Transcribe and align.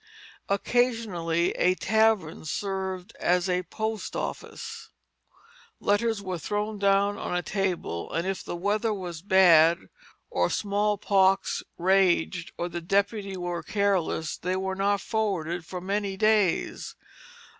Occasionally 0.49 1.51
a 1.51 1.75
tavern 1.75 2.43
served 2.45 3.15
as 3.19 3.47
post 3.69 4.15
office; 4.15 4.89
letters 5.79 6.23
were 6.23 6.39
thrown 6.39 6.79
down 6.79 7.19
on 7.19 7.35
a 7.35 7.43
table 7.43 8.11
and 8.11 8.25
if 8.25 8.43
the 8.43 8.55
weather 8.55 8.95
was 8.95 9.21
bad, 9.21 9.77
or 10.31 10.49
smallpox 10.49 11.61
raged, 11.77 12.51
or 12.57 12.67
the 12.67 12.81
deputy 12.81 13.37
were 13.37 13.61
careless, 13.61 14.37
they 14.37 14.55
were 14.55 14.73
not 14.73 15.01
forwarded 15.01 15.67
for 15.67 15.79
many 15.79 16.17
days. 16.17 16.95